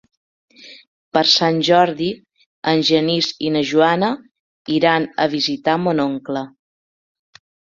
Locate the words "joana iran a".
3.75-5.31